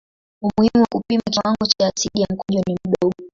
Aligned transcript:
Umuhimu 0.45 0.81
wa 0.81 0.87
kupima 0.93 1.21
kiwango 1.31 1.65
cha 1.65 1.87
asidi 1.87 2.21
ya 2.21 2.27
mkojo 2.31 2.61
ni 2.67 2.77
mdogo. 2.87 3.13